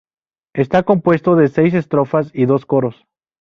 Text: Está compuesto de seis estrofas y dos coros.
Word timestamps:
Está 0.55 0.81
compuesto 0.81 1.35
de 1.35 1.47
seis 1.47 1.75
estrofas 1.75 2.31
y 2.33 2.47
dos 2.47 2.65
coros. 2.65 3.05